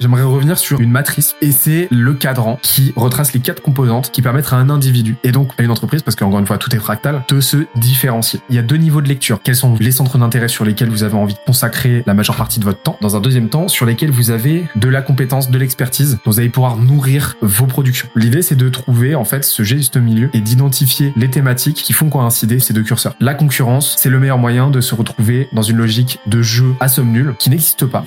J'aimerais 0.00 0.22
revenir 0.22 0.58
sur 0.58 0.80
une 0.80 0.90
matrice 0.90 1.36
et 1.42 1.52
c'est 1.52 1.86
le 1.90 2.14
cadran 2.14 2.58
qui 2.62 2.94
retrace 2.96 3.34
les 3.34 3.40
quatre 3.40 3.60
composantes 3.60 4.10
qui 4.10 4.22
permettent 4.22 4.50
à 4.50 4.56
un 4.56 4.70
individu 4.70 5.16
et 5.24 5.30
donc 5.30 5.52
à 5.58 5.62
une 5.62 5.70
entreprise, 5.70 6.00
parce 6.00 6.16
qu'encore 6.16 6.38
une 6.38 6.46
fois 6.46 6.56
tout 6.56 6.74
est 6.74 6.78
fractal, 6.78 7.22
de 7.28 7.40
se 7.42 7.58
différencier. 7.76 8.40
Il 8.48 8.56
y 8.56 8.58
a 8.58 8.62
deux 8.62 8.76
niveaux 8.76 9.02
de 9.02 9.08
lecture. 9.08 9.40
Quels 9.42 9.56
sont 9.56 9.76
les 9.78 9.92
centres 9.92 10.16
d'intérêt 10.16 10.48
sur 10.48 10.64
lesquels 10.64 10.88
vous 10.88 11.02
avez 11.02 11.16
envie 11.16 11.34
de 11.34 11.40
consacrer 11.44 12.02
la 12.06 12.14
majeure 12.14 12.36
partie 12.36 12.60
de 12.60 12.64
votre 12.64 12.80
temps 12.80 12.96
Dans 13.02 13.14
un 13.14 13.20
deuxième 13.20 13.50
temps, 13.50 13.68
sur 13.68 13.84
lesquels 13.84 14.10
vous 14.10 14.30
avez 14.30 14.64
de 14.74 14.88
la 14.88 15.02
compétence, 15.02 15.50
de 15.50 15.58
l'expertise, 15.58 16.18
dont 16.24 16.30
vous 16.30 16.40
allez 16.40 16.48
pouvoir 16.48 16.78
nourrir 16.78 17.36
vos 17.42 17.66
productions. 17.66 18.08
L'idée 18.16 18.40
c'est 18.40 18.56
de 18.56 18.70
trouver 18.70 19.14
en 19.14 19.24
fait 19.24 19.44
ce 19.44 19.62
juste 19.64 19.98
milieu 19.98 20.30
et 20.32 20.40
d'identifier 20.40 21.12
les 21.14 21.28
thématiques 21.28 21.76
qui 21.76 21.92
font 21.92 22.08
coïncider 22.08 22.58
ces 22.58 22.72
deux 22.72 22.84
curseurs. 22.84 23.16
La 23.20 23.34
concurrence, 23.34 23.96
c'est 23.98 24.08
le 24.08 24.18
meilleur 24.18 24.38
moyen 24.38 24.70
de 24.70 24.80
se 24.80 24.94
retrouver 24.94 25.48
dans 25.52 25.60
une 25.60 25.76
logique 25.76 26.20
de 26.26 26.40
jeu 26.40 26.74
à 26.80 26.88
somme 26.88 27.12
nulle 27.12 27.34
qui 27.38 27.50
n'existe 27.50 27.84
pas. 27.84 28.06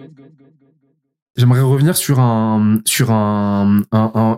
J'aimerais 1.37 1.61
revenir 1.61 1.95
sur 1.95 2.19
un 2.19 2.79
sur 2.85 3.11
un, 3.11 3.81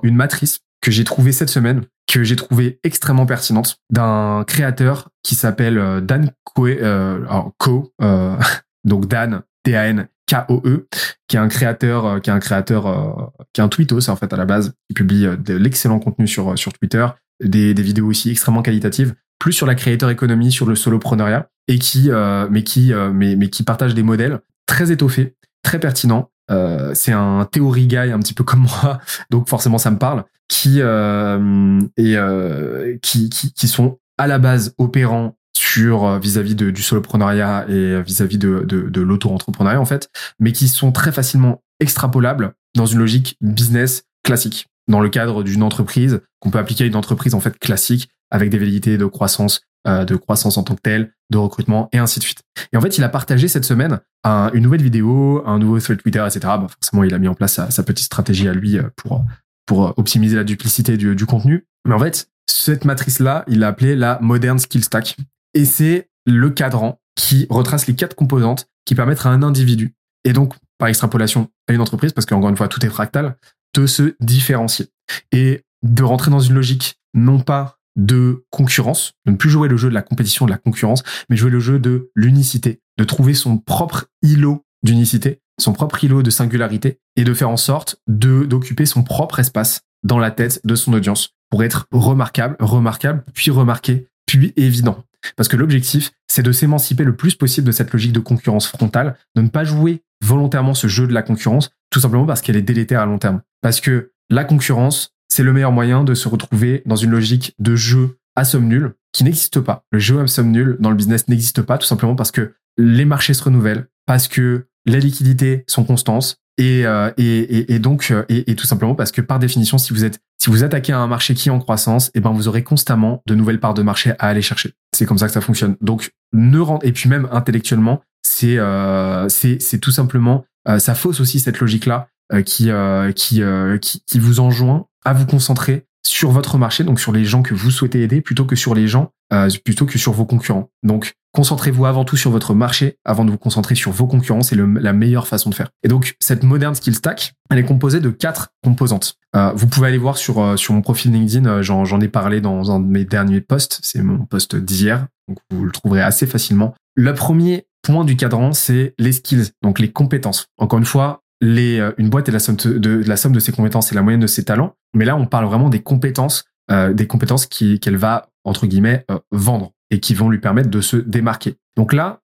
une 0.03 0.15
matrice 0.15 0.59
que 0.81 0.91
j'ai 0.91 1.03
trouvée 1.03 1.31
cette 1.31 1.49
semaine, 1.49 1.83
que 2.11 2.23
j'ai 2.23 2.35
trouvée 2.35 2.79
extrêmement 2.83 3.25
pertinente, 3.25 3.77
d'un 3.89 4.43
créateur 4.45 5.09
qui 5.23 5.35
s'appelle 5.35 5.77
euh, 5.77 6.01
Dan 6.01 6.31
Koe, 6.43 6.77
euh, 6.81 7.25
Ko, 7.57 7.93
euh, 8.01 8.37
donc 8.83 9.07
Dan 9.07 9.41
D-A-N 9.65 10.07
K-O-E, 10.29 10.87
qui 11.27 11.35
est 11.35 11.39
un 11.39 11.47
créateur, 11.47 12.21
qui 12.21 12.29
est 12.29 12.33
un 12.33 12.39
créateur, 12.39 13.31
qui 13.53 13.61
est 13.61 13.63
un 13.63 13.69
tweetos 13.69 14.09
en 14.09 14.15
fait 14.15 14.31
à 14.31 14.37
la 14.37 14.45
base, 14.45 14.73
qui 14.87 14.93
publie 14.93 15.25
de 15.37 15.55
l'excellent 15.55 15.99
contenu 15.99 16.27
sur 16.27 16.57
sur 16.57 16.73
Twitter, 16.73 17.05
des, 17.43 17.73
des 17.73 17.83
vidéos 17.83 18.07
aussi 18.07 18.29
extrêmement 18.29 18.61
qualitatives, 18.61 19.15
plus 19.39 19.53
sur 19.53 19.65
la 19.65 19.75
créateur 19.75 20.09
économie, 20.09 20.51
sur 20.51 20.65
le 20.65 20.75
solopreneuriat, 20.75 21.49
et 21.67 21.77
qui 21.77 22.09
mais 22.49 22.63
qui 22.63 22.93
mais 23.13 23.35
mais 23.35 23.49
qui 23.49 23.63
partage 23.63 23.95
des 23.95 24.03
modèles 24.03 24.39
très 24.65 24.91
étoffés, 24.91 25.35
très 25.61 25.79
pertinents 25.79 26.29
euh, 26.51 26.91
c'est 26.93 27.11
un 27.11 27.45
théorie 27.45 27.87
guy 27.87 27.97
un 27.97 28.19
petit 28.19 28.33
peu 28.33 28.43
comme 28.43 28.61
moi, 28.61 28.99
donc 29.29 29.49
forcément 29.49 29.77
ça 29.77 29.91
me 29.91 29.97
parle, 29.97 30.23
qui 30.47 30.81
euh, 30.81 31.81
et 31.97 32.17
euh, 32.17 32.97
qui, 33.01 33.29
qui, 33.29 33.53
qui 33.53 33.67
sont 33.67 33.99
à 34.17 34.27
la 34.27 34.39
base 34.39 34.73
opérants 34.77 35.35
sur 35.55 36.05
euh, 36.05 36.19
vis-à-vis 36.19 36.55
du 36.55 36.81
soloprenariat 36.81 37.65
et 37.69 38.01
vis-à-vis 38.01 38.37
de, 38.37 38.63
de, 38.67 38.89
de 38.89 39.01
l'auto-entrepreneuriat 39.01 39.79
en 39.79 39.85
fait, 39.85 40.09
mais 40.39 40.51
qui 40.51 40.67
sont 40.67 40.91
très 40.91 41.11
facilement 41.11 41.63
extrapolables 41.79 42.53
dans 42.75 42.85
une 42.85 42.99
logique 42.99 43.37
business 43.41 44.03
classique, 44.23 44.67
dans 44.87 44.99
le 44.99 45.09
cadre 45.09 45.43
d'une 45.43 45.63
entreprise 45.63 46.21
qu'on 46.39 46.49
peut 46.49 46.59
appliquer 46.59 46.85
à 46.85 46.87
une 46.87 46.95
entreprise 46.95 47.33
en 47.35 47.39
fait 47.39 47.57
classique 47.57 48.09
avec 48.31 48.49
des 48.49 48.57
vérités 48.57 48.97
de 48.97 49.05
croissance 49.05 49.61
euh, 49.61 49.72
de 49.85 50.15
croissance 50.15 50.57
en 50.57 50.63
tant 50.63 50.75
que 50.75 50.81
telle, 50.81 51.13
de 51.29 51.37
recrutement 51.37 51.89
et 51.91 51.97
ainsi 51.97 52.19
de 52.19 52.23
suite. 52.23 52.41
Et 52.71 52.77
en 52.77 52.81
fait, 52.81 52.97
il 52.97 53.03
a 53.03 53.09
partagé 53.09 53.47
cette 53.47 53.65
semaine 53.65 53.99
une 54.25 54.61
nouvelle 54.61 54.81
vidéo, 54.81 55.43
un 55.45 55.59
nouveau 55.59 55.79
thread 55.79 56.01
Twitter, 56.01 56.25
etc. 56.25 56.53
Bon, 56.59 56.67
forcément, 56.67 57.03
il 57.03 57.13
a 57.13 57.19
mis 57.19 57.27
en 57.27 57.35
place 57.35 57.59
sa, 57.69 57.83
petite 57.83 58.05
stratégie 58.05 58.47
à 58.47 58.53
lui 58.53 58.77
euh, 58.77 58.83
pour 58.95 59.25
pour 59.65 59.97
optimiser 59.97 60.35
la 60.35 60.43
duplicité 60.43 60.97
du, 60.97 61.15
du 61.15 61.25
contenu. 61.25 61.65
Mais 61.87 61.93
en 61.93 61.99
fait, 61.99 62.29
cette 62.47 62.85
matrice-là, 62.85 63.45
il 63.47 63.59
l'a 63.59 63.69
appelée 63.69 63.95
la 63.95 64.19
Modern 64.21 64.59
Skill 64.59 64.83
Stack. 64.83 65.15
Et 65.53 65.65
c'est 65.65 66.09
le 66.25 66.49
cadran 66.49 66.99
qui 67.15 67.47
retrace 67.49 67.87
les 67.87 67.95
quatre 67.95 68.15
composantes 68.15 68.67
qui 68.85 68.95
permettent 68.95 69.25
à 69.25 69.29
un 69.29 69.43
individu, 69.43 69.93
et 70.25 70.33
donc 70.33 70.55
par 70.77 70.89
extrapolation 70.89 71.49
à 71.69 71.73
une 71.73 71.81
entreprise, 71.81 72.11
parce 72.11 72.25
qu'encore 72.25 72.49
une 72.49 72.57
fois, 72.57 72.67
tout 72.67 72.85
est 72.85 72.89
fractal, 72.89 73.37
de 73.75 73.85
se 73.87 74.15
différencier 74.19 74.87
et 75.31 75.63
de 75.83 76.03
rentrer 76.03 76.31
dans 76.31 76.39
une 76.39 76.55
logique 76.55 76.99
non 77.13 77.39
pas 77.39 77.77
de 77.95 78.45
concurrence, 78.49 79.13
de 79.25 79.31
ne 79.31 79.37
plus 79.37 79.49
jouer 79.49 79.67
le 79.67 79.77
jeu 79.77 79.89
de 79.89 79.93
la 79.93 80.01
compétition, 80.01 80.45
de 80.45 80.51
la 80.51 80.57
concurrence, 80.57 81.03
mais 81.29 81.35
jouer 81.35 81.51
le 81.51 81.59
jeu 81.59 81.79
de 81.79 82.09
l'unicité, 82.15 82.81
de 82.97 83.03
trouver 83.03 83.33
son 83.33 83.57
propre 83.57 84.05
îlot 84.21 84.65
d'unicité, 84.83 85.39
son 85.59 85.73
propre 85.73 86.03
îlot 86.03 86.23
de 86.23 86.29
singularité, 86.29 86.99
et 87.15 87.23
de 87.23 87.33
faire 87.33 87.49
en 87.49 87.57
sorte 87.57 87.97
de 88.07 88.43
d'occuper 88.43 88.85
son 88.85 89.03
propre 89.03 89.39
espace 89.39 89.81
dans 90.03 90.19
la 90.19 90.31
tête 90.31 90.59
de 90.63 90.75
son 90.75 90.93
audience 90.93 91.29
pour 91.49 91.63
être 91.63 91.87
remarquable, 91.91 92.55
remarquable, 92.59 93.23
puis 93.33 93.51
remarqué, 93.51 94.07
puis 94.25 94.53
évident. 94.57 95.03
Parce 95.37 95.47
que 95.47 95.55
l'objectif, 95.55 96.11
c'est 96.27 96.43
de 96.43 96.51
s'émanciper 96.51 97.03
le 97.03 97.15
plus 97.15 97.35
possible 97.35 97.67
de 97.67 97.71
cette 97.71 97.93
logique 97.93 98.11
de 98.11 98.19
concurrence 98.19 98.67
frontale, 98.67 99.15
de 99.35 99.41
ne 99.41 99.47
pas 99.47 99.63
jouer 99.63 100.01
volontairement 100.21 100.73
ce 100.73 100.87
jeu 100.87 101.07
de 101.07 101.13
la 101.13 101.21
concurrence, 101.21 101.69
tout 101.89 101.99
simplement 101.99 102.25
parce 102.25 102.41
qu'elle 102.41 102.55
est 102.55 102.61
délétère 102.61 103.01
à 103.01 103.05
long 103.05 103.19
terme. 103.19 103.41
Parce 103.61 103.79
que 103.79 104.11
la 104.29 104.43
concurrence, 104.43 105.11
c'est 105.33 105.41
le 105.41 105.51
meilleur 105.51 105.71
moyen 105.71 106.03
de 106.03 106.13
se 106.13 106.27
retrouver 106.27 106.83
dans 106.85 106.95
une 106.95 107.09
logique 107.09 107.55
de 107.57 107.75
jeu 107.75 108.19
à 108.35 108.45
somme 108.45 108.67
nulle 108.67 108.93
qui 109.13 109.23
n'existe 109.23 109.59
pas. 109.61 109.83
Le 109.91 109.97
jeu 109.97 110.19
à 110.19 110.27
somme 110.27 110.51
nulle 110.51 110.77
dans 110.79 110.91
le 110.91 110.95
business 110.95 111.27
n'existe 111.27 111.63
pas 111.63 111.79
tout 111.79 111.87
simplement 111.87 112.15
parce 112.15 112.29
que 112.29 112.53
les 112.77 113.03
marchés 113.03 113.33
se 113.33 113.43
renouvellent, 113.43 113.87
parce 114.05 114.27
que 114.27 114.67
les 114.85 114.99
liquidités 114.99 115.63
sont 115.65 115.85
constantes 115.85 116.37
et, 116.59 116.85
euh, 116.85 117.09
et, 117.17 117.73
et, 117.73 117.79
donc 117.79 118.11
euh, 118.11 118.23
et, 118.29 118.53
tout 118.53 118.67
simplement 118.67 118.93
parce 118.93 119.11
que 119.11 119.21
par 119.21 119.39
définition 119.39 119.79
si 119.79 119.91
vous 119.91 120.05
êtes 120.05 120.19
si 120.39 120.51
vous 120.51 120.63
attaquez 120.63 120.93
à 120.93 120.99
un 120.99 121.07
marché 121.07 121.33
qui 121.33 121.49
est 121.49 121.51
en 121.51 121.59
croissance 121.59 122.09
et 122.09 122.11
eh 122.15 122.19
ben 122.19 122.29
vous 122.29 122.47
aurez 122.47 122.63
constamment 122.63 123.23
de 123.25 123.33
nouvelles 123.33 123.59
parts 123.59 123.73
de 123.73 123.81
marché 123.81 124.11
à 124.19 124.27
aller 124.27 124.43
chercher 124.43 124.73
c'est 124.91 125.07
comme 125.07 125.17
ça 125.17 125.25
que 125.25 125.33
ça 125.33 125.41
fonctionne 125.41 125.77
donc 125.81 126.11
ne 126.31 126.59
et 126.85 126.91
puis 126.91 127.09
même 127.09 127.27
intellectuellement 127.31 128.03
c'est 128.21 128.59
euh, 128.59 129.27
c'est 129.29 129.79
tout 129.79 129.89
simplement 129.89 130.45
euh, 130.67 130.77
ça 130.77 130.93
fausse 130.93 131.19
aussi 131.19 131.39
cette 131.39 131.59
logique 131.59 131.87
là 131.87 132.07
qui, 132.45 132.69
qui, 133.15 133.41
qui 133.81 134.03
qui 134.05 134.19
vous 134.19 134.39
enjoint 134.39 134.87
à 135.05 135.13
vous 135.13 135.25
concentrer 135.25 135.85
sur 136.05 136.31
votre 136.31 136.57
marché, 136.57 136.83
donc 136.83 136.99
sur 136.99 137.11
les 137.11 137.25
gens 137.25 137.41
que 137.41 137.53
vous 137.53 137.71
souhaitez 137.71 138.03
aider, 138.03 138.21
plutôt 138.21 138.45
que 138.45 138.55
sur 138.55 138.75
les 138.75 138.87
gens, 138.87 139.11
euh, 139.31 139.49
plutôt 139.63 139.85
que 139.85 139.97
sur 139.97 140.11
vos 140.11 140.25
concurrents. 140.25 140.69
Donc, 140.83 141.13
concentrez-vous 141.33 141.85
avant 141.85 142.03
tout 142.05 142.17
sur 142.17 142.29
votre 142.29 142.53
marché 142.53 142.97
avant 143.05 143.25
de 143.25 143.31
vous 143.31 143.37
concentrer 143.37 143.73
sur 143.73 143.91
vos 143.91 144.05
concurrents. 144.05 144.41
C'est 144.41 144.55
la 144.55 144.93
meilleure 144.93 145.27
façon 145.27 145.49
de 145.49 145.55
faire. 145.55 145.69
Et 145.83 145.87
donc, 145.87 146.15
cette 146.19 146.43
moderne 146.43 146.75
skill 146.75 146.93
stack, 146.93 147.33
elle 147.49 147.57
est 147.57 147.65
composée 147.65 148.01
de 148.01 148.09
quatre 148.09 148.49
composantes. 148.63 149.15
Euh, 149.35 149.51
vous 149.55 149.67
pouvez 149.67 149.87
aller 149.87 149.97
voir 149.97 150.17
sur 150.17 150.39
euh, 150.39 150.57
sur 150.57 150.73
mon 150.73 150.81
profil 150.81 151.11
LinkedIn. 151.11 151.45
Euh, 151.47 151.63
j'en 151.63 152.01
ai 152.01 152.09
parlé 152.09 152.41
dans 152.41 152.71
un 152.71 152.79
de 152.79 152.87
mes 152.87 153.05
derniers 153.05 153.41
posts. 153.41 153.79
C'est 153.81 154.03
mon 154.03 154.25
post 154.25 154.55
d'hier, 154.55 155.07
donc 155.27 155.39
vous 155.49 155.63
le 155.65 155.71
trouverez 155.71 156.01
assez 156.01 156.27
facilement. 156.27 156.75
Le 156.95 157.13
premier 157.13 157.65
point 157.81 158.05
du 158.05 158.15
cadran, 158.15 158.51
c'est 158.51 158.93
les 158.99 159.13
skills, 159.13 159.51
donc 159.61 159.79
les 159.79 159.91
compétences. 159.91 160.47
Encore 160.57 160.79
une 160.79 160.85
fois, 160.85 161.22
les, 161.43 161.79
euh, 161.79 161.91
une 161.97 162.09
boîte 162.09 162.29
est 162.29 162.31
la 162.31 162.39
somme 162.39 162.55
de, 162.55 163.03
la 163.05 163.17
somme 163.17 163.33
de 163.33 163.39
ses 163.39 163.51
compétences 163.51 163.91
et 163.91 163.95
la 163.95 164.01
moyenne 164.01 164.21
de 164.21 164.27
ses 164.27 164.45
talents. 164.45 164.75
Mais 164.93 165.03
là, 165.03 165.17
on 165.17 165.25
parle 165.25 165.45
vraiment 165.45 165.69
des 165.69 165.81
compétences, 165.81 166.45
euh, 166.71 166.93
des 166.93 167.05
compétences 167.05 167.45
qu'elle 167.45 167.97
va 167.97 168.29
entre 168.45 168.65
guillemets 168.65 169.05
euh, 169.11 169.19
vendre 169.31 169.73
et 169.91 169.99
qui 169.99 170.13
vont 170.13 170.29
lui 170.29 170.39
permettre 170.39 170.69
de 170.69 170.79
se 170.79 170.95
démarquer. 170.95 171.55
Donc 171.75 171.91
là, 171.91 172.21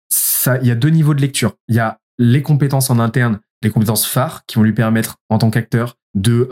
il 0.62 0.68
y 0.68 0.72
a 0.72 0.76
deux 0.76 0.90
niveaux 0.90 1.14
de 1.14 1.22
lecture. 1.22 1.54
Il 1.68 1.76
y 1.76 1.80
a 1.80 2.00
les 2.18 2.42
compétences 2.42 2.90
en 2.90 3.00
interne, 3.00 3.40
les 3.62 3.70
compétences 3.70 4.06
phares 4.06 4.46
qui 4.48 4.56
vont 4.56 4.64
lui 4.64 4.74
permettre 4.74 5.18
en 5.30 5.38
tant 5.38 5.50
qu'acteur 5.50 5.96
de, 6.16 6.50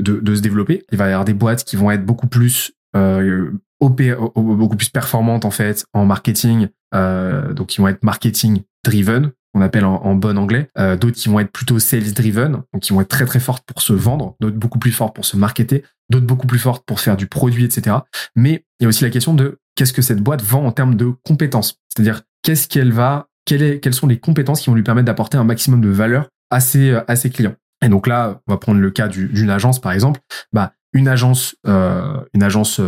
de, 0.00 0.20
de 0.20 0.34
se 0.34 0.40
développer. 0.40 0.84
Il 0.90 0.98
va 0.98 1.06
y 1.06 1.12
avoir 1.12 1.24
des 1.24 1.34
boîtes 1.34 1.64
qui 1.64 1.76
vont 1.76 1.90
être 1.90 2.04
beaucoup 2.04 2.26
plus 2.26 2.72
euh, 2.96 3.50
beaucoup 3.80 4.76
plus 4.76 4.88
performantes 4.88 5.44
en 5.44 5.50
fait 5.50 5.84
en 5.92 6.04
marketing, 6.04 6.68
euh, 6.94 7.52
donc 7.52 7.68
qui 7.68 7.80
vont 7.80 7.88
être 7.88 8.02
marketing 8.02 8.62
driven, 8.84 9.30
qu'on 9.52 9.60
appelle 9.60 9.84
en, 9.84 10.14
bon 10.14 10.36
anglais, 10.36 10.68
euh, 10.78 10.96
d'autres 10.96 11.16
qui 11.16 11.28
vont 11.28 11.40
être 11.40 11.50
plutôt 11.50 11.78
sales 11.78 12.12
driven, 12.12 12.62
donc 12.72 12.82
qui 12.82 12.92
vont 12.92 13.00
être 13.00 13.08
très 13.08 13.24
très 13.24 13.40
fortes 13.40 13.64
pour 13.66 13.82
se 13.82 13.92
vendre, 13.92 14.36
d'autres 14.40 14.56
beaucoup 14.56 14.78
plus 14.78 14.92
fortes 14.92 15.14
pour 15.14 15.24
se 15.24 15.36
marketer, 15.36 15.84
d'autres 16.10 16.26
beaucoup 16.26 16.46
plus 16.46 16.58
fortes 16.58 16.84
pour 16.86 17.00
faire 17.00 17.16
du 17.16 17.26
produit, 17.26 17.64
etc. 17.64 17.96
Mais 18.36 18.64
il 18.78 18.84
y 18.84 18.86
a 18.86 18.88
aussi 18.88 19.04
la 19.04 19.10
question 19.10 19.34
de 19.34 19.58
qu'est-ce 19.74 19.92
que 19.92 20.02
cette 20.02 20.20
boîte 20.20 20.42
vend 20.42 20.64
en 20.64 20.72
termes 20.72 20.96
de 20.96 21.12
compétences, 21.24 21.78
c'est-à-dire 21.88 22.22
qu'est-ce 22.42 22.68
qu'elle 22.68 22.92
va, 22.92 23.28
quelles, 23.44 23.94
sont 23.94 24.06
les 24.06 24.18
compétences 24.18 24.60
qui 24.60 24.70
vont 24.70 24.76
lui 24.76 24.82
permettre 24.82 25.06
d'apporter 25.06 25.38
un 25.38 25.44
maximum 25.44 25.80
de 25.80 25.88
valeur 25.88 26.28
à 26.50 26.60
ses, 26.60 27.02
clients. 27.32 27.54
Et 27.82 27.88
donc 27.88 28.06
là, 28.06 28.40
on 28.46 28.52
va 28.52 28.58
prendre 28.58 28.80
le 28.80 28.90
cas 28.90 29.08
d'une 29.08 29.50
agence 29.50 29.80
par 29.80 29.92
exemple. 29.92 30.20
Bah, 30.52 30.72
une 30.92 31.08
agence, 31.08 31.56
une 31.64 32.42
agence 32.42 32.80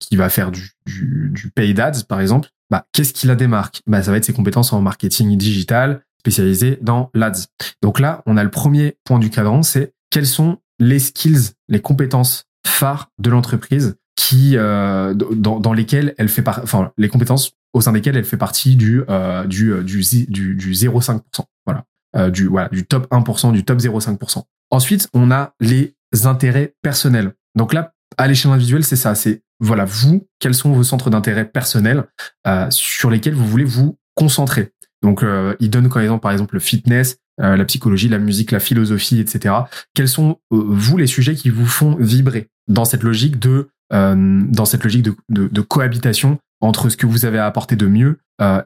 qui 0.00 0.16
va 0.16 0.28
faire 0.28 0.50
du, 0.50 0.70
du, 0.86 1.32
du 1.32 1.80
ads, 1.80 2.04
par 2.08 2.20
exemple, 2.20 2.48
bah, 2.70 2.86
qu'est-ce 2.92 3.12
qui 3.12 3.26
la 3.26 3.34
démarque? 3.34 3.82
Bah, 3.86 4.02
Ça 4.02 4.10
va 4.10 4.16
être 4.16 4.24
ses 4.24 4.32
compétences 4.32 4.72
en 4.72 4.80
marketing 4.80 5.36
digital, 5.36 6.02
spécialisées 6.20 6.78
dans 6.82 7.10
l'ADS. 7.14 7.46
Donc 7.82 8.00
là, 8.00 8.22
on 8.26 8.36
a 8.36 8.44
le 8.44 8.50
premier 8.50 8.96
point 9.04 9.18
du 9.18 9.30
cadran, 9.30 9.62
c'est 9.62 9.92
quelles 10.10 10.26
sont 10.26 10.58
les 10.78 10.98
skills, 10.98 11.50
les 11.68 11.80
compétences 11.80 12.44
phares 12.66 13.10
de 13.18 13.30
l'entreprise 13.30 13.96
qui 14.16 14.56
euh, 14.56 15.14
dans, 15.14 15.60
dans, 15.60 15.72
lesquelles 15.72 16.14
elle 16.18 16.28
fait 16.28 16.42
part, 16.42 16.60
enfin 16.62 16.92
les 16.98 17.08
compétences 17.08 17.52
au 17.72 17.80
sein 17.80 17.92
desquelles 17.92 18.16
elle 18.16 18.24
fait 18.24 18.36
partie 18.36 18.76
du 18.76 19.02
euh, 19.08 19.44
du 19.44 19.72
euh, 19.72 19.82
du 19.82 20.02
du, 20.28 20.54
du 20.54 20.72
0,5%. 20.72 21.20
Voilà, 21.66 21.84
euh, 22.16 22.30
du 22.30 22.46
voilà 22.46 22.68
du 22.68 22.84
top 22.84 23.10
1%, 23.12 23.52
du 23.52 23.64
top 23.64 23.78
0,5%. 23.78 24.42
Ensuite, 24.70 25.08
on 25.14 25.30
a 25.30 25.54
les 25.60 25.94
intérêts 26.24 26.74
personnels. 26.82 27.32
Donc 27.54 27.72
là, 27.72 27.92
à 28.16 28.26
l'échelle 28.26 28.50
individuelle, 28.50 28.84
c'est 28.84 28.96
ça. 28.96 29.14
C'est 29.14 29.42
voilà, 29.60 29.84
vous, 29.84 30.26
quels 30.38 30.54
sont 30.54 30.72
vos 30.72 30.84
centres 30.84 31.10
d'intérêt 31.10 31.44
personnels 31.44 32.04
euh, 32.46 32.66
sur 32.70 33.10
lesquels 33.10 33.34
vous 33.34 33.46
voulez 33.46 33.64
vous 33.64 33.98
concentrer. 34.14 34.72
Donc, 35.02 35.22
euh, 35.22 35.54
il 35.60 35.70
donne 35.70 35.88
comme 35.88 36.02
exemple, 36.02 36.22
par 36.22 36.32
exemple, 36.32 36.54
le 36.54 36.60
fitness, 36.60 37.18
euh, 37.40 37.56
la 37.56 37.64
psychologie, 37.64 38.08
la 38.08 38.18
musique, 38.18 38.50
la 38.50 38.58
philosophie, 38.58 39.20
etc. 39.20 39.54
Quels 39.94 40.08
sont 40.08 40.38
euh, 40.52 40.64
vous 40.66 40.96
les 40.96 41.06
sujets 41.06 41.36
qui 41.36 41.50
vous 41.50 41.66
font 41.66 41.96
vibrer 42.00 42.48
dans 42.66 42.84
cette 42.84 43.04
logique 43.04 43.38
de 43.38 43.68
euh, 43.92 44.42
dans 44.48 44.64
cette 44.64 44.82
logique 44.82 45.02
de, 45.02 45.14
de, 45.28 45.46
de, 45.46 45.60
cohabitation 45.60 46.38
entre 46.60 46.88
ce 46.88 46.96
que 46.96 47.06
vous 47.06 47.24
avez 47.24 47.38
à 47.38 47.46
apporter 47.46 47.76
de 47.76 47.86
mieux 47.86 48.18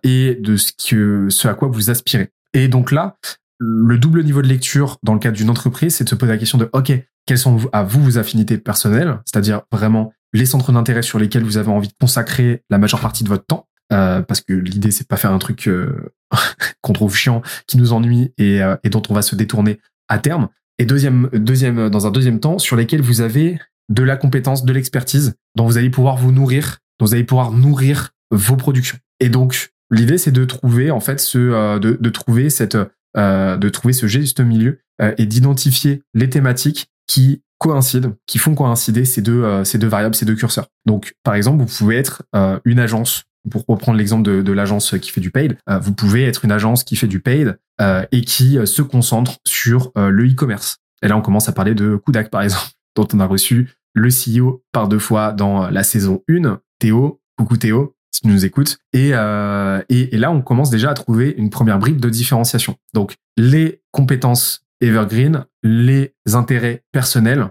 et 0.03 0.37
de 0.41 0.56
ce 0.56 0.73
que 0.73 1.29
ce 1.29 1.49
à 1.49 1.55
quoi 1.55 1.69
vous 1.69 1.91
aspirez? 1.91 2.31
Et 2.55 2.69
donc 2.69 2.91
là, 2.93 3.17
le 3.59 3.99
double 3.99 4.25
niveau 4.25 4.43
de 4.43 4.49
lecture 4.49 4.97
dans 5.03 5.12
le 5.12 5.21
cadre 5.21 5.37
d'une 5.37 5.50
entreprise, 5.50 5.95
c'est 5.95 6.05
de 6.05 6.09
se 6.09 6.15
poser 6.15 6.33
la 6.33 6.38
question 6.38 6.59
de 6.59 6.69
OK, 6.73 6.93
quelles 7.27 7.38
sont 7.38 7.59
à 7.73 7.83
vous 7.83 8.03
vos 8.03 8.19
affinités 8.19 8.59
personnelles, 8.59 9.21
c'est-à-dire 9.27 9.62
vraiment 9.71 10.12
les 10.32 10.46
centres 10.46 10.73
d'intérêt 10.73 11.02
sur 11.02 11.19
lesquels 11.19 11.44
vous 11.44 11.56
avez 11.56 11.70
envie 11.70 11.88
de 11.88 11.94
consacrer 12.00 12.62
la 12.70 12.79
majeure 12.79 13.00
partie 13.00 13.25
de 13.25 13.29
votre 13.29 13.44
temps, 13.44 13.69
euh, 13.93 14.23
parce 14.23 14.40
que 14.40 14.55
l'idée 14.55 14.90
c'est 14.90 15.06
pas 15.06 15.17
faire 15.17 15.32
un 15.32 15.38
truc 15.38 15.69
euh, 15.69 16.12
qu'on 16.81 16.93
trouve 16.93 17.14
chiant, 17.14 17.43
qui 17.67 17.76
nous 17.76 17.93
ennuie 17.93 18.32
et, 18.38 18.62
euh, 18.62 18.76
et, 18.84 18.90
dont 18.90 19.02
on 19.08 19.14
va 19.14 19.23
se 19.23 19.37
détourner 19.37 19.81
à 20.08 20.19
terme. 20.19 20.49
Et 20.79 20.87
deuxième, 20.87 21.29
deuxième, 21.32 21.90
dans 21.90 22.06
un 22.06 22.11
deuxième 22.11 22.40
temps, 22.40 22.58
sur 22.58 22.76
lesquels 22.76 23.02
vous 23.02 23.20
avez 23.20 23.58
de 23.90 24.02
la 24.02 24.17
compétence, 24.17 24.64
de 24.64 24.73
l'expertise, 24.73 25.34
dont 25.56 25.67
vous 25.67 25.76
allez 25.76 25.90
pouvoir 25.90 26.17
vous 26.17 26.32
nourrir, 26.32 26.78
dont 26.99 27.06
vous 27.06 27.14
allez 27.14 27.25
pouvoir 27.25 27.52
nourrir 27.52 28.11
vos 28.31 28.56
productions. 28.56 28.99
Et 29.20 29.28
donc 29.28 29.70
l'idée 29.90 30.17
c'est 30.17 30.32
de 30.32 30.44
trouver 30.46 30.90
en 30.90 31.00
fait 31.00 31.20
ce, 31.20 31.78
de, 31.78 31.99
de 32.00 32.11
trouver 32.11 32.49
cette, 32.49 32.78
de 33.17 33.69
trouver 33.69 33.93
ce 33.93 34.06
juste 34.06 34.40
milieu 34.40 34.81
et 35.19 35.26
d'identifier 35.26 36.02
les 36.14 36.31
thématiques 36.31 36.88
qui 37.06 37.43
coïncident, 37.62 38.12
qui 38.26 38.38
font 38.38 38.55
coïncider 38.56 39.05
ces 39.05 39.23
deux, 39.23 39.44
euh, 39.44 39.62
ces 39.62 39.79
deux 39.79 39.87
variables, 39.87 40.17
ces 40.17 40.26
deux 40.26 40.35
curseurs. 40.35 40.67
Donc, 40.85 41.14
par 41.23 41.35
exemple, 41.35 41.62
vous 41.62 41.79
pouvez 41.79 41.97
être 41.97 42.25
euh, 42.35 42.59
une 42.64 42.81
agence, 42.81 43.23
pour 43.50 43.64
reprendre 43.69 43.99
l'exemple 43.99 44.25
de, 44.25 44.43
de 44.43 44.53
l'agence 44.53 44.97
qui 45.00 45.11
fait 45.11 45.20
du 45.20 45.31
paid, 45.31 45.56
euh, 45.70 45.79
vous 45.79 45.93
pouvez 45.93 46.25
être 46.25 46.44
une 46.44 46.50
agence 46.50 46.82
qui 46.82 46.97
fait 46.97 47.06
du 47.06 47.20
paid 47.20 47.56
et 48.12 48.20
qui 48.20 48.61
se 48.64 48.81
concentre 48.81 49.38
sur 49.44 49.91
le 49.97 50.25
e-commerce. 50.25 50.76
Et 51.03 51.09
là, 51.09 51.17
on 51.17 51.20
commence 51.20 51.49
à 51.49 51.53
parler 51.53 51.75
de 51.75 51.97
Kudak, 51.97 52.31
par 52.31 52.43
exemple, 52.43 52.69
dont 52.94 53.09
on 53.12 53.19
a 53.19 53.26
reçu 53.26 53.73
le 53.93 54.09
CEO 54.09 54.62
par 54.70 54.87
deux 54.87 55.00
fois 55.00 55.32
dans 55.32 55.69
la 55.69 55.82
saison 55.82 56.23
1. 56.29 56.61
Théo, 56.79 57.20
coucou 57.37 57.56
Théo, 57.56 57.97
si 58.12 58.20
tu 58.20 58.29
nous 58.29 58.44
écoutes. 58.44 58.79
Et, 58.93 59.09
et, 59.09 60.14
et 60.14 60.17
là, 60.17 60.31
on 60.31 60.43
commence 60.43 60.70
déjà 60.70 60.91
à 60.91 60.94
trouver 60.94 61.35
une 61.37 61.50
première 61.50 61.81
brique 61.81 61.99
de 61.99 62.09
différenciation. 62.09 62.76
Donc, 62.94 63.17
les 63.37 63.82
compétences 63.91 64.62
evergreen, 64.82 65.46
les 65.62 66.14
intérêts 66.34 66.82
personnels, 66.93 67.49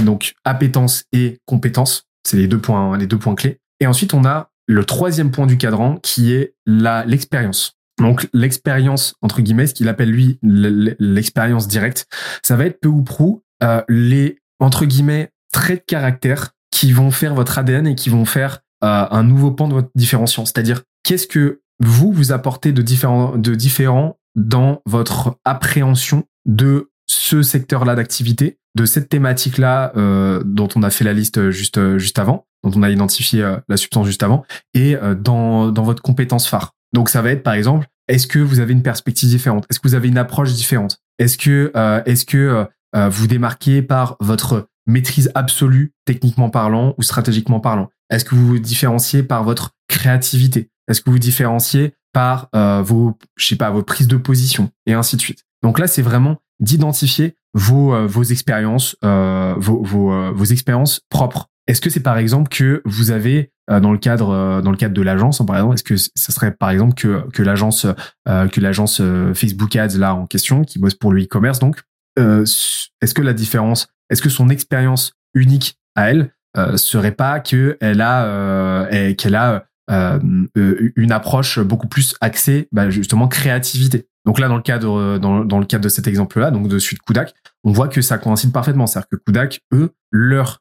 donc 0.00 0.34
appétence 0.44 1.04
et 1.12 1.38
compétence, 1.46 2.08
c'est 2.24 2.36
les 2.36 2.48
deux 2.48 2.58
points, 2.58 2.96
les 2.96 3.06
deux 3.06 3.18
points 3.18 3.34
clés. 3.34 3.60
Et 3.78 3.86
ensuite, 3.86 4.14
on 4.14 4.24
a 4.24 4.50
le 4.66 4.84
troisième 4.84 5.30
point 5.30 5.46
du 5.46 5.56
cadran 5.56 5.96
qui 5.96 6.32
est 6.32 6.54
la 6.66 7.04
l'expérience. 7.04 7.76
Donc 8.00 8.28
l'expérience 8.32 9.14
entre 9.20 9.42
guillemets, 9.42 9.66
ce 9.66 9.74
qu'il 9.74 9.88
appelle 9.88 10.10
lui 10.10 10.38
l'expérience 10.42 11.68
directe, 11.68 12.06
ça 12.42 12.56
va 12.56 12.66
être 12.66 12.80
peu 12.80 12.88
ou 12.88 13.02
prou 13.02 13.42
euh, 13.62 13.82
les 13.88 14.38
entre 14.58 14.86
guillemets 14.86 15.30
traits 15.52 15.80
de 15.80 15.84
caractère 15.86 16.52
qui 16.70 16.92
vont 16.92 17.10
faire 17.10 17.34
votre 17.34 17.58
ADN 17.58 17.86
et 17.86 17.94
qui 17.94 18.08
vont 18.08 18.24
faire 18.24 18.60
euh, 18.84 19.06
un 19.10 19.22
nouveau 19.22 19.50
pan 19.50 19.68
de 19.68 19.74
votre 19.74 19.90
différenciation. 19.94 20.46
C'est-à-dire 20.46 20.82
qu'est-ce 21.02 21.26
que 21.26 21.60
vous 21.80 22.12
vous 22.12 22.32
apportez 22.32 22.72
de 22.72 22.80
différent 22.80 23.36
de 23.36 23.54
différent 23.54 24.18
dans 24.36 24.80
votre 24.86 25.36
appréhension 25.44 26.24
de 26.46 26.90
ce 27.06 27.42
secteur-là 27.42 27.96
d'activité, 27.96 28.58
de 28.76 28.84
cette 28.84 29.08
thématique-là 29.08 29.92
euh, 29.96 30.42
dont 30.44 30.68
on 30.76 30.82
a 30.82 30.90
fait 30.90 31.04
la 31.04 31.12
liste 31.12 31.50
juste 31.50 31.98
juste 31.98 32.18
avant, 32.18 32.46
dont 32.62 32.70
on 32.76 32.82
a 32.82 32.90
identifié 32.90 33.42
euh, 33.42 33.56
la 33.68 33.76
substance 33.76 34.06
juste 34.06 34.22
avant, 34.22 34.44
et 34.74 34.96
euh, 34.96 35.14
dans 35.14 35.72
dans 35.72 35.82
votre 35.82 36.02
compétence 36.02 36.46
phare. 36.46 36.74
Donc 36.92 37.08
ça 37.08 37.22
va 37.22 37.30
être 37.30 37.42
par 37.42 37.54
exemple, 37.54 37.88
est-ce 38.08 38.26
que 38.26 38.38
vous 38.38 38.60
avez 38.60 38.72
une 38.72 38.82
perspective 38.82 39.28
différente? 39.28 39.66
Est-ce 39.70 39.80
que 39.80 39.88
vous 39.88 39.94
avez 39.94 40.08
une 40.08 40.18
approche 40.18 40.52
différente? 40.52 41.00
Est-ce 41.18 41.36
que 41.36 41.72
est-ce 42.06 42.24
que 42.24 42.66
vous 42.94 43.26
démarquez 43.26 43.82
par 43.82 44.16
votre 44.20 44.68
maîtrise 44.86 45.30
absolue, 45.34 45.92
techniquement 46.06 46.50
parlant 46.50 46.94
ou 46.98 47.02
stratégiquement 47.02 47.60
parlant? 47.60 47.90
Est-ce 48.08 48.24
que 48.24 48.34
vous 48.34 48.46
vous 48.46 48.58
différenciez 48.58 49.22
par 49.22 49.44
votre 49.44 49.72
créativité? 49.86 50.70
Est-ce 50.88 51.00
que 51.02 51.06
vous 51.06 51.12
vous 51.12 51.18
différenciez 51.20 51.94
par 52.12 52.48
vos, 52.82 53.16
je 53.36 53.46
sais 53.46 53.56
pas, 53.56 53.70
vos 53.70 53.84
prises 53.84 54.08
de 54.08 54.16
position? 54.16 54.70
Et 54.86 54.94
ainsi 54.94 55.16
de 55.16 55.20
suite. 55.20 55.44
Donc 55.62 55.78
là, 55.78 55.86
c'est 55.86 56.02
vraiment 56.02 56.38
d'identifier 56.60 57.36
vos 57.54 57.94
euh, 57.94 58.06
vos 58.06 58.22
expériences, 58.22 58.96
euh, 59.04 59.54
vos 59.56 59.82
vos, 59.82 60.12
euh, 60.12 60.30
vos 60.34 60.44
expériences 60.44 61.00
propres. 61.08 61.48
Est-ce 61.66 61.80
que 61.80 61.90
c'est 61.90 62.00
par 62.00 62.18
exemple 62.18 62.48
que 62.48 62.82
vous 62.84 63.10
avez 63.10 63.52
dans 63.68 63.92
le 63.92 63.98
cadre 63.98 64.60
dans 64.60 64.72
le 64.72 64.76
cadre 64.76 64.94
de 64.94 65.02
l'agence, 65.02 65.40
par 65.46 65.54
exemple, 65.54 65.74
est-ce 65.74 65.84
que 65.84 65.96
ça 65.96 66.32
serait 66.32 66.50
par 66.50 66.70
exemple 66.70 66.94
que 66.94 67.28
que 67.30 67.44
l'agence 67.44 67.86
que 68.26 68.60
l'agence 68.60 69.00
Facebook 69.34 69.76
Ads 69.76 69.96
là 69.96 70.16
en 70.16 70.26
question 70.26 70.64
qui 70.64 70.80
bosse 70.80 70.96
pour 70.96 71.12
le 71.12 71.22
e-commerce 71.22 71.60
donc 71.60 71.80
est-ce 72.16 73.14
que 73.14 73.22
la 73.22 73.34
différence, 73.34 73.86
est-ce 74.08 74.22
que 74.22 74.30
son 74.30 74.48
expérience 74.48 75.12
unique 75.34 75.78
à 75.94 76.10
elle 76.10 76.34
serait 76.74 77.12
pas 77.12 77.38
que 77.38 77.78
elle 77.80 78.00
a 78.00 78.88
qu'elle 79.16 79.36
a 79.36 79.66
une 79.90 81.12
approche 81.12 81.58
beaucoup 81.58 81.88
plus 81.88 82.14
axée 82.20 82.68
bah, 82.72 82.90
justement 82.90 83.26
créativité 83.28 84.06
donc 84.26 84.38
là, 84.38 84.48
dans 84.48 84.56
le 84.56 84.62
cadre, 84.62 84.98
euh, 84.98 85.18
dans, 85.18 85.44
dans 85.44 85.58
le 85.58 85.64
cadre 85.64 85.84
de 85.84 85.88
cet 85.88 86.06
exemple-là, 86.06 86.50
donc 86.50 86.68
de 86.68 86.78
suite 86.78 87.00
Kudak, 87.02 87.34
on 87.64 87.72
voit 87.72 87.88
que 87.88 88.02
ça 88.02 88.18
coïncide 88.18 88.52
parfaitement. 88.52 88.86
C'est-à-dire 88.86 89.08
que 89.08 89.16
Kudak, 89.16 89.60
eux, 89.72 89.90
leur, 90.10 90.60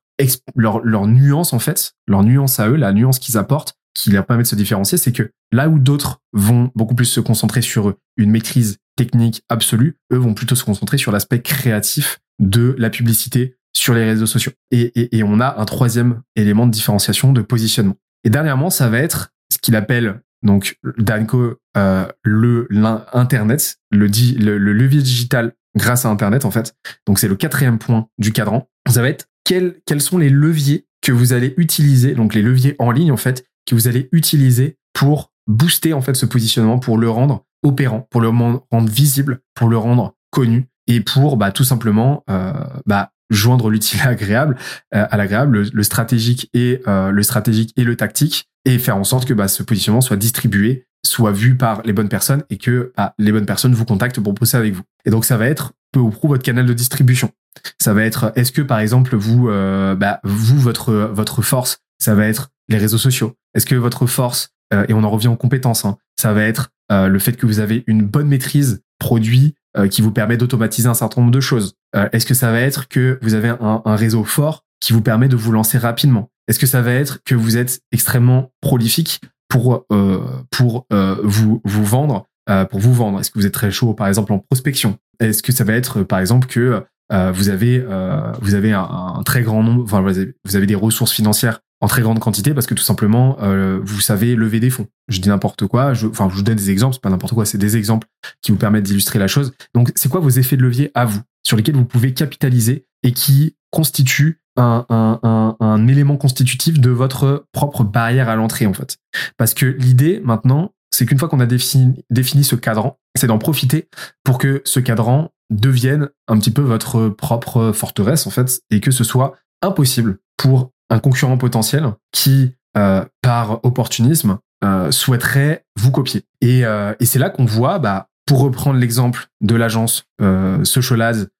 leur, 0.55 0.79
leur 0.79 1.07
nuance, 1.07 1.53
en 1.53 1.59
fait, 1.59 1.93
leur 2.07 2.23
nuance 2.23 2.59
à 2.59 2.69
eux, 2.69 2.75
la 2.75 2.93
nuance 2.93 3.19
qu'ils 3.19 3.37
apportent, 3.37 3.75
qui 3.93 4.11
leur 4.11 4.25
permet 4.25 4.43
de 4.43 4.47
se 4.47 4.55
différencier, 4.55 4.97
c'est 4.97 5.11
que 5.11 5.31
là 5.51 5.67
où 5.67 5.79
d'autres 5.79 6.21
vont 6.31 6.71
beaucoup 6.75 6.95
plus 6.95 7.05
se 7.05 7.19
concentrer 7.19 7.61
sur 7.61 7.95
une 8.17 8.31
maîtrise 8.31 8.77
technique 8.95 9.43
absolue, 9.49 9.97
eux 10.13 10.17
vont 10.17 10.33
plutôt 10.33 10.55
se 10.55 10.63
concentrer 10.63 10.97
sur 10.97 11.11
l'aspect 11.11 11.41
créatif 11.41 12.19
de 12.39 12.75
la 12.77 12.89
publicité 12.89 13.55
sur 13.73 13.93
les 13.93 14.05
réseaux 14.05 14.25
sociaux. 14.25 14.51
Et, 14.71 15.17
et 15.17 15.23
on 15.23 15.39
a 15.39 15.59
un 15.59 15.65
troisième 15.65 16.21
élément 16.35 16.65
de 16.65 16.71
différenciation, 16.71 17.33
de 17.33 17.41
positionnement. 17.41 17.95
Et 18.23 18.29
dernièrement, 18.29 18.69
ça 18.69 18.89
va 18.89 18.99
être 18.99 19.31
ce 19.51 19.57
qu'il 19.57 19.75
appelle 19.75 20.21
donc 20.41 20.77
Danco, 20.97 21.55
euh, 21.77 22.05
le 22.23 22.67
l'internet, 22.69 23.77
le, 23.91 24.07
le, 24.07 24.57
le, 24.57 24.73
levier 24.73 25.01
digital 25.01 25.53
grâce 25.75 26.05
à 26.05 26.09
Internet 26.09 26.45
en 26.45 26.51
fait. 26.51 26.75
Donc 27.05 27.19
c'est 27.19 27.27
le 27.27 27.35
quatrième 27.35 27.77
point 27.77 28.07
du 28.17 28.31
cadran. 28.31 28.69
Ça 28.89 29.01
va 29.01 29.09
être 29.09 29.27
quels 29.43 29.81
quels 29.85 30.01
sont 30.01 30.17
les 30.17 30.29
leviers 30.29 30.87
que 31.01 31.11
vous 31.11 31.33
allez 31.33 31.53
utiliser, 31.57 32.13
donc 32.13 32.33
les 32.33 32.41
leviers 32.41 32.75
en 32.79 32.91
ligne 32.91 33.11
en 33.11 33.17
fait, 33.17 33.45
que 33.65 33.75
vous 33.75 33.87
allez 33.87 34.09
utiliser 34.11 34.77
pour 34.93 35.31
booster 35.47 35.93
en 35.93 36.01
fait 36.01 36.15
ce 36.15 36.25
positionnement, 36.25 36.79
pour 36.79 36.97
le 36.97 37.09
rendre 37.09 37.45
opérant, 37.63 38.07
pour 38.09 38.21
le 38.21 38.29
rendre 38.29 38.89
visible, 38.89 39.41
pour 39.55 39.69
le 39.69 39.77
rendre 39.77 40.15
connu 40.31 40.67
et 40.87 41.01
pour 41.01 41.37
bah, 41.37 41.51
tout 41.51 41.63
simplement 41.63 42.23
euh, 42.29 42.53
bah, 42.85 43.11
joindre 43.29 43.69
l'utile 43.69 44.01
agréable 44.03 44.55
euh, 44.95 45.05
à 45.09 45.17
l'agréable, 45.17 45.69
le, 45.71 45.83
stratégique 45.83 46.49
et 46.53 46.81
euh, 46.87 47.11
le 47.11 47.23
stratégique 47.23 47.73
et 47.77 47.83
le 47.83 47.95
tactique 47.95 48.49
et 48.65 48.77
faire 48.77 48.97
en 48.97 49.03
sorte 49.03 49.25
que 49.25 49.33
bah, 49.33 49.47
ce 49.47 49.63
positionnement 49.63 50.01
soit 50.01 50.17
distribué, 50.17 50.85
soit 51.05 51.31
vu 51.31 51.55
par 51.55 51.81
les 51.83 51.93
bonnes 51.93 52.09
personnes 52.09 52.43
et 52.49 52.57
que 52.57 52.91
bah, 52.97 53.13
les 53.17 53.31
bonnes 53.31 53.45
personnes 53.45 53.73
vous 53.73 53.85
contactent 53.85 54.19
pour 54.19 54.33
bosser 54.33 54.57
avec 54.57 54.73
vous. 54.73 54.83
Et 55.05 55.09
donc 55.09 55.25
ça 55.25 55.37
va 55.37 55.47
être 55.47 55.73
peu 55.91 55.99
ou 55.99 56.09
prou 56.09 56.27
votre 56.27 56.43
canal 56.43 56.65
de 56.65 56.73
distribution. 56.73 57.31
Ça 57.79 57.93
va 57.93 58.03
être 58.03 58.31
est-ce 58.35 58.51
que 58.51 58.61
par 58.61 58.79
exemple 58.79 59.15
vous 59.15 59.49
euh, 59.49 59.95
bah, 59.95 60.19
vous 60.23 60.59
votre 60.59 60.93
votre 60.93 61.41
force 61.41 61.79
ça 61.97 62.15
va 62.15 62.27
être 62.27 62.49
les 62.67 62.77
réseaux 62.77 62.97
sociaux? 62.97 63.35
Est-ce 63.55 63.65
que 63.65 63.75
votre 63.75 64.05
force 64.05 64.51
euh, 64.73 64.85
et 64.87 64.93
on 64.93 65.03
en 65.03 65.09
revient 65.09 65.27
aux 65.27 65.35
compétences, 65.35 65.85
hein, 65.85 65.97
ça 66.19 66.33
va 66.33 66.43
être 66.43 66.69
euh, 66.91 67.07
le 67.07 67.19
fait 67.19 67.33
que 67.33 67.45
vous 67.45 67.59
avez 67.59 67.83
une 67.87 68.03
bonne 68.03 68.27
maîtrise 68.27 68.81
produit 68.99 69.55
qui 69.87 70.01
vous 70.01 70.11
permet 70.11 70.37
d'automatiser 70.37 70.87
un 70.87 70.93
certain 70.93 71.21
nombre 71.21 71.33
de 71.33 71.39
choses. 71.39 71.75
Est-ce 72.11 72.25
que 72.25 72.33
ça 72.33 72.51
va 72.51 72.59
être 72.59 72.87
que 72.87 73.19
vous 73.21 73.33
avez 73.33 73.49
un, 73.59 73.81
réseau 73.95 74.23
fort 74.23 74.65
qui 74.79 74.93
vous 74.93 75.01
permet 75.01 75.27
de 75.27 75.35
vous 75.35 75.51
lancer 75.51 75.77
rapidement? 75.77 76.29
Est-ce 76.47 76.59
que 76.59 76.67
ça 76.67 76.81
va 76.81 76.91
être 76.91 77.19
que 77.23 77.35
vous 77.35 77.57
êtes 77.57 77.81
extrêmement 77.91 78.51
prolifique 78.61 79.21
pour 79.47 79.85
euh, 79.91 80.23
pour 80.51 80.85
euh, 80.91 81.15
vous 81.23 81.61
vous 81.63 81.85
vendre 81.85 82.27
euh, 82.49 82.65
pour 82.65 82.79
vous 82.79 82.93
vendre? 82.93 83.19
Est-ce 83.19 83.31
que 83.31 83.39
vous 83.39 83.45
êtes 83.45 83.53
très 83.53 83.71
chaud 83.71 83.93
par 83.93 84.07
exemple 84.07 84.33
en 84.33 84.39
prospection? 84.39 84.97
Est-ce 85.19 85.43
que 85.43 85.51
ça 85.51 85.63
va 85.63 85.73
être 85.73 86.03
par 86.03 86.19
exemple 86.19 86.47
que 86.47 86.83
euh, 87.11 87.31
vous 87.31 87.49
avez 87.49 87.83
euh, 87.87 88.31
vous 88.41 88.53
avez 88.53 88.71
un, 88.71 89.21
très 89.25 89.41
grand 89.41 89.63
nombre, 89.63 89.83
enfin 89.83 90.01
vous 90.01 90.55
avez 90.55 90.67
des 90.67 90.75
ressources 90.75 91.11
financières 91.11 91.61
en 91.81 91.87
très 91.87 92.01
grande 92.01 92.19
quantité 92.19 92.53
parce 92.53 92.67
que 92.67 92.73
tout 92.73 92.83
simplement 92.83 93.37
euh, 93.41 93.79
vous 93.83 94.01
savez 94.01 94.35
lever 94.35 94.59
des 94.59 94.69
fonds. 94.69 94.87
Je 95.07 95.21
dis 95.21 95.29
n'importe 95.29 95.65
quoi, 95.67 95.93
je, 95.93 96.07
enfin 96.07 96.29
je 96.29 96.35
vous 96.35 96.41
donne 96.41 96.55
des 96.55 96.69
exemples, 96.71 96.95
c'est 96.95 97.01
pas 97.01 97.09
n'importe 97.09 97.33
quoi, 97.33 97.45
c'est 97.45 97.57
des 97.57 97.77
exemples 97.77 98.07
qui 98.41 98.51
vous 98.51 98.57
permettent 98.57 98.83
d'illustrer 98.83 99.19
la 99.19 99.27
chose. 99.27 99.53
Donc 99.73 99.91
c'est 99.95 100.09
quoi 100.09 100.19
vos 100.19 100.29
effets 100.29 100.57
de 100.57 100.61
levier 100.61 100.91
à 100.93 101.05
vous 101.05 101.21
sur 101.43 101.57
lesquels 101.57 101.75
vous 101.75 101.85
pouvez 101.85 102.13
capitaliser 102.13 102.85
et 103.03 103.13
qui 103.13 103.55
constituent 103.71 104.41
un, 104.57 104.85
un, 104.89 105.19
un, 105.23 105.55
un 105.59 105.87
élément 105.87 106.17
constitutif 106.17 106.79
de 106.79 106.89
votre 106.89 107.45
propre 107.53 107.83
barrière 107.83 108.27
à 108.27 108.35
l'entrée 108.35 108.65
en 108.65 108.73
fait? 108.73 108.97
Parce 109.37 109.53
que 109.53 109.65
l'idée 109.65 110.21
maintenant, 110.23 110.73
c'est 110.91 111.05
qu'une 111.05 111.19
fois 111.19 111.29
qu'on 111.29 111.39
a 111.39 111.45
défini, 111.45 112.03
défini 112.09 112.43
ce 112.43 112.55
cadran, 112.55 112.99
c'est 113.15 113.27
d'en 113.27 113.37
profiter 113.37 113.87
pour 114.23 114.37
que 114.37 114.61
ce 114.65 114.79
cadran 114.79 115.31
devienne 115.49 116.09
un 116.27 116.37
petit 116.37 116.51
peu 116.51 116.61
votre 116.61 117.09
propre 117.09 117.71
forteresse 117.71 118.27
en 118.27 118.31
fait 118.31 118.61
et 118.69 118.81
que 118.81 118.91
ce 118.91 119.03
soit 119.03 119.35
impossible 119.61 120.19
pour 120.37 120.71
un 120.89 120.99
concurrent 120.99 121.37
potentiel 121.37 121.93
qui, 122.11 122.55
euh, 122.77 123.03
par 123.21 123.63
opportunisme, 123.63 124.39
euh, 124.63 124.91
souhaiterait 124.91 125.65
vous 125.77 125.91
copier. 125.91 126.25
Et, 126.41 126.65
euh, 126.65 126.93
et 126.99 127.05
c'est 127.05 127.19
là 127.19 127.29
qu'on 127.29 127.45
voit, 127.45 127.79
bah, 127.79 128.07
pour 128.25 128.41
reprendre 128.41 128.79
l'exemple 128.79 129.27
de 129.41 129.55
l'agence 129.55 130.03
euh, 130.21 130.63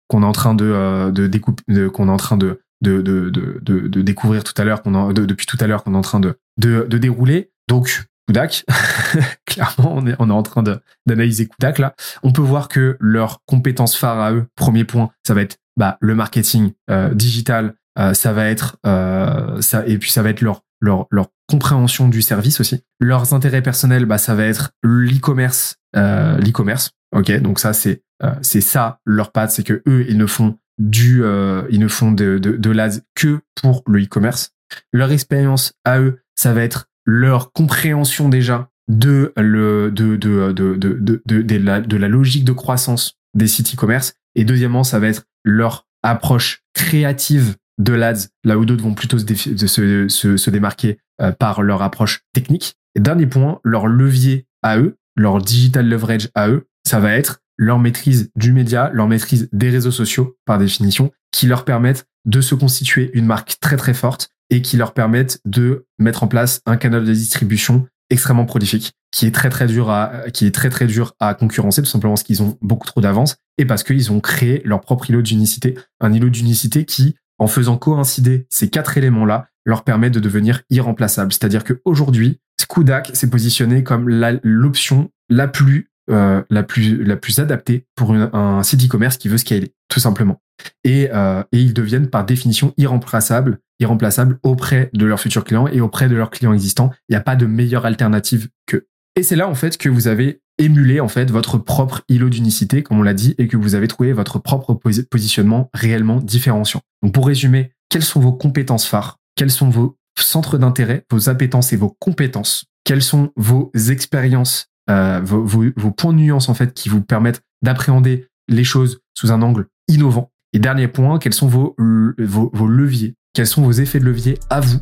qu'on 0.08 0.24
est 0.24 0.26
en 0.26 0.32
train 0.32 0.56
de, 0.56 0.66
euh, 0.66 1.12
de 1.12 1.28
découper, 1.28 1.64
qu'on 1.94 2.08
est 2.08 2.12
en 2.12 2.18
train 2.18 2.38
de 2.38 2.62
de, 2.82 3.02
de, 3.02 3.30
de, 3.30 3.60
de, 3.62 4.02
découvrir 4.02 4.46
tout 4.46 4.54
à 4.58 4.64
l'heure, 4.64 4.82
qu'on 4.82 5.12
depuis 5.12 5.46
tout 5.46 5.58
à 5.60 5.68
l'heure 5.68 5.84
qu'on 5.84 5.96
est 5.96 5.98
en 5.98 6.02
train 6.02 6.22
de, 6.22 6.40
de, 6.58 6.88
de 6.90 6.98
dérouler. 6.98 7.52
Donc, 7.68 8.06
Kudak, 8.26 8.64
clairement, 9.46 9.96
on 9.96 10.08
est, 10.08 10.16
on 10.18 10.30
est 10.30 10.34
en 10.34 10.44
train 10.44 10.64
d'analyser 10.64 11.48
Kudak 11.48 11.78
là. 11.78 11.94
On 12.24 12.32
peut 12.32 12.42
voir 12.42 12.70
que 12.70 12.96
leurs 13.02 13.40
compétences 13.46 13.98
phares 13.98 14.20
à 14.20 14.32
eux, 14.32 14.46
premier 14.56 14.86
point, 14.86 15.10
ça 15.28 15.34
va 15.34 15.42
être 15.42 15.58
bah, 15.80 15.98
le 16.02 16.14
marketing 16.14 16.74
euh, 16.92 17.14
digital, 17.14 17.74
euh, 17.98 18.14
ça 18.14 18.34
va 18.34 18.48
être 18.48 18.78
euh, 18.86 19.62
ça 19.62 19.88
et 19.88 19.98
puis 19.98 20.12
ça 20.12 20.22
va 20.22 20.30
être 20.30 20.42
leur 20.42 20.64
leur 20.82 21.08
leur 21.10 21.30
compréhension 21.48 22.10
du 22.10 22.22
service 22.22 22.60
aussi. 22.60 22.84
Leurs 23.00 23.34
intérêts 23.34 23.62
personnels, 23.62 24.06
bah 24.06 24.18
ça 24.18 24.36
va 24.36 24.44
être 24.44 24.72
l'e-commerce, 24.84 25.78
euh, 25.96 26.38
l'e-commerce. 26.38 26.92
Ok, 27.16 27.32
donc 27.40 27.60
ça 27.60 27.74
c'est 27.74 28.04
c'est 28.42 28.60
ça 28.60 29.00
leur 29.06 29.32
patte, 29.32 29.52
c'est 29.52 29.64
que 29.64 29.82
eux 29.88 30.06
ils 30.10 30.18
ne 30.18 30.26
font 30.26 30.58
du 30.78 31.24
ils 31.70 31.80
ne 31.80 31.88
font 31.88 32.12
de 32.12 32.38
de, 32.38 32.58
de 32.58 32.70
l'AD 32.70 33.02
que 33.16 33.40
pour 33.56 33.82
le 33.88 34.04
e-commerce. 34.04 34.52
Leur 34.92 35.12
expérience 35.12 35.74
à 35.86 36.02
eux, 36.02 36.20
ça 36.36 36.54
va 36.54 36.62
être 36.62 36.90
leur 37.06 37.54
compréhension 37.54 38.28
déjà 38.28 38.70
de 38.90 39.32
le 39.38 39.90
de 39.90 40.18
de 40.18 40.52
de 40.52 40.76
de 40.76 41.22
de, 41.26 41.42
de 41.42 41.98
la 41.98 42.08
logique 42.10 42.44
de 42.44 42.52
croissance 42.52 43.18
des 43.34 43.48
sites 43.48 43.74
e-commerce 43.74 44.16
et 44.36 44.44
deuxièmement 44.44 44.84
ça 44.84 45.00
va 45.00 45.08
être 45.08 45.24
leur 45.44 45.88
approche 46.04 46.64
créative 46.74 47.56
de 47.80 47.94
l'ADS, 47.94 48.30
là 48.44 48.58
où 48.58 48.66
d'autres 48.66 48.84
vont 48.84 48.94
plutôt 48.94 49.18
se, 49.18 50.50
démarquer 50.50 51.00
euh, 51.22 51.32
par 51.32 51.62
leur 51.62 51.82
approche 51.82 52.22
technique. 52.34 52.76
Et 52.96 53.00
dernier 53.00 53.26
point, 53.26 53.60
leur 53.64 53.88
levier 53.88 54.46
à 54.62 54.78
eux, 54.78 54.98
leur 55.16 55.42
digital 55.42 55.88
leverage 55.88 56.30
à 56.36 56.50
eux, 56.50 56.68
ça 56.86 57.00
va 57.00 57.14
être 57.14 57.40
leur 57.58 57.80
maîtrise 57.80 58.32
du 58.36 58.54
média, 58.54 58.90
leur 58.94 59.08
maîtrise 59.08 59.50
des 59.52 59.70
réseaux 59.70 59.92
sociaux 59.92 60.38
par 60.46 60.58
définition, 60.58 61.12
qui 61.32 61.48
leur 61.48 61.66
permettent 61.66 62.06
de 62.26 62.42
se 62.42 62.56
constituer 62.56 63.12
une 63.14 63.26
marque 63.26 63.58
très 63.60 63.78
très 63.78 63.94
forte 63.94 64.30
et 64.50 64.62
qui 64.62 64.78
leur 64.78 64.94
permettent 64.94 65.40
de 65.46 65.86
mettre 66.00 66.24
en 66.24 66.28
place 66.28 66.62
un 66.66 66.78
canal 66.78 67.06
de 67.06 67.14
distribution 67.14 67.88
extrêmement 68.10 68.46
prolifique, 68.46 68.94
qui 69.12 69.26
est 69.26 69.32
très 69.32 69.50
très 69.50 69.68
dur 69.68 69.90
à, 69.90 70.30
qui 70.34 70.46
est 70.46 70.52
très 70.52 70.70
très 70.70 70.88
dur 70.88 71.14
à 71.20 71.34
concurrencer, 71.34 71.82
tout 71.82 71.90
simplement 71.90 72.14
parce 72.14 72.24
qu'ils 72.24 72.44
ont 72.44 72.58
beaucoup 72.62 72.88
trop 72.88 73.02
d'avance 73.02 73.38
et 73.58 73.66
parce 73.66 73.84
qu'ils 73.84 74.12
ont 74.12 74.20
créé 74.20 74.62
leur 74.66 74.82
propre 74.82 75.10
îlot 75.10 75.22
d'unicité, 75.22 75.78
un 76.00 76.14
îlot 76.14 76.30
d'unicité 76.30 76.86
qui 76.86 77.16
en 77.40 77.48
faisant 77.48 77.78
coïncider 77.78 78.46
ces 78.50 78.70
quatre 78.70 78.98
éléments-là, 78.98 79.48
leur 79.66 79.84
permet 79.84 80.10
de 80.10 80.20
devenir 80.20 80.62
irremplaçable. 80.70 81.32
C'est-à-dire 81.32 81.64
qu'aujourd'hui, 81.64 82.40
Skudak 82.60 83.12
s'est 83.14 83.30
positionné 83.30 83.84
comme 83.84 84.10
l'option 84.44 85.10
la, 85.30 85.48
plus 85.48 85.90
euh, 86.12 86.44
la 86.50 86.64
plus 86.64 87.04
la 87.04 87.16
plus 87.16 87.40
adaptée 87.40 87.86
pour 87.96 88.14
un 88.14 88.64
site 88.64 88.86
e-commerce 88.86 89.18
qui 89.18 89.30
veut 89.30 89.38
scaler, 89.38 89.74
tout 89.88 90.00
simplement. 90.00 90.42
Et, 90.84 91.10
euh, 91.14 91.44
et 91.52 91.60
ils 91.60 91.74
deviennent 91.74 92.10
par 92.10 92.26
définition 92.26 92.74
irremplaçables, 92.78 93.60
irremplaçables 93.80 94.40
auprès 94.44 94.90
de 94.94 95.06
leurs 95.06 95.20
futurs 95.20 95.44
clients 95.44 95.68
et 95.68 95.82
auprès 95.82 96.10
de 96.10 96.16
leurs 96.16 96.30
clients 96.30 96.54
existants. 96.54 96.92
Il 97.08 97.14
n'y 97.14 97.18
a 97.18 97.22
pas 97.22 97.36
de 97.36 97.46
meilleure 97.46 97.86
alternative 97.86 98.50
que. 98.66 98.88
Et 99.16 99.24
c'est 99.24 99.36
là 99.36 99.48
en 99.48 99.56
fait 99.56 99.78
que 99.78 99.90
vous 99.90 100.08
avez 100.08 100.42
émuler 100.60 101.00
en 101.00 101.08
fait 101.08 101.32
votre 101.32 101.58
propre 101.58 102.04
îlot 102.10 102.30
d'unicité, 102.30 102.84
comme 102.84 103.00
on 103.00 103.04
l'a 103.04 103.14
dit, 103.14 103.34
et 103.38 103.48
que 103.48 103.58
vous 103.58 103.74
avez 103.74 103.88
trouvé 103.88 104.14
votre 104.14 104.38
propre 104.40 104.74
positionnement 105.10 105.70
réellement 105.74 106.20
différenciant. 106.20 106.82
Donc 107.02 107.14
pour 107.14 107.26
résumer, 107.26 107.72
quelles 107.90 108.04
sont 108.04 108.20
vos 108.20 108.34
compétences 108.34 108.86
phares? 108.86 109.18
Quels 109.36 109.52
sont 109.52 109.70
vos 109.70 109.98
centres 110.20 110.58
d'intérêt, 110.58 111.06
vos 111.10 111.30
appétences 111.30 111.74
et 111.74 111.78
vos 111.78 111.96
compétences? 112.00 112.66
Quelles 112.84 113.02
sont 113.02 113.32
vos 113.36 113.72
expériences, 113.90 114.68
euh, 114.90 115.22
vos, 115.24 115.92
points 115.92 116.14
de 116.14 116.20
nuance 116.20 116.50
en 116.50 116.54
fait 116.54 116.74
qui 116.74 116.90
vous 116.90 117.02
permettent 117.02 117.42
d'appréhender 117.62 118.28
les 118.50 118.64
choses 118.64 119.00
sous 119.16 119.32
un 119.32 119.42
angle 119.42 119.68
innovant? 119.88 120.32
Et 120.52 120.60
dernier 120.60 120.88
point, 120.88 121.20
quels 121.20 121.34
sont 121.34 121.48
vos 121.48 121.76
leviers 121.78 123.16
Quels 123.36 123.46
sont 123.46 123.62
vos 123.62 123.72
effets 123.72 124.00
de 124.00 124.06
levier 124.06 124.40
à 124.50 124.60
vous, 124.60 124.80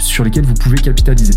sur 0.00 0.24
lesquels 0.24 0.44
vous 0.44 0.54
pouvez 0.54 0.78
capitaliser 0.78 1.32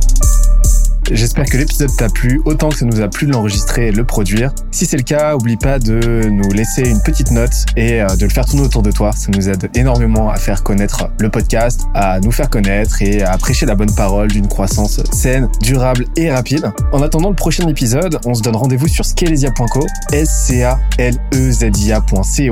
J'espère 1.12 1.46
que 1.46 1.56
l'épisode 1.56 1.96
t'a 1.96 2.10
plu 2.10 2.42
autant 2.46 2.70
que 2.70 2.78
ça 2.78 2.86
nous 2.86 3.00
a 3.00 3.08
plu 3.10 3.28
de 3.28 3.32
l'enregistrer 3.32 3.90
et 3.90 3.92
de 3.92 3.98
le 3.98 4.06
produire. 4.06 4.52
Si 4.72 4.88
c'est 4.88 4.98
le 4.98 5.04
cas, 5.04 5.36
oublie 5.36 5.58
pas 5.58 5.78
de 5.78 6.28
nous 6.30 6.50
laisser 6.50 6.90
une 6.90 7.02
petite 7.04 7.30
note 7.30 7.52
et 7.78 8.02
euh, 8.02 8.08
de 8.16 8.24
le 8.24 8.30
faire 8.30 8.46
tourner 8.46 8.64
autour 8.64 8.82
de 8.82 8.92
toi. 8.92 9.12
Ça 9.12 9.30
nous 9.32 9.50
aide 9.50 9.70
énormément 9.76 10.30
à 10.32 10.38
faire 10.38 10.64
connaître 10.64 11.12
le 11.20 11.30
podcast, 11.30 11.82
à 11.94 12.20
nous 12.20 12.32
faire 12.32 12.50
connaître 12.50 13.04
et 13.04 13.22
à 13.22 13.38
prêcher 13.38 13.68
la 13.68 13.76
bonne 13.76 13.94
parole 13.94 14.30
d'une 14.30 14.48
croissance 14.48 15.00
saine, 15.12 15.48
durable 15.62 16.06
et 16.16 16.32
rapide. 16.32 16.72
En 16.92 17.04
attendant 17.04 17.30
le 17.30 17.36
prochain 17.36 17.68
épisode, 17.68 18.20
on 18.26 18.34
se 18.34 18.42
donne 18.42 18.56
rendez-vous 18.56 18.88
sur 18.88 19.06
scalezia.co, 19.06 19.86
s 20.12 20.48
c 20.48 20.64
a 20.64 20.80
l 20.98 21.16
e 21.34 21.52
z 21.52 21.70
i 21.78 22.52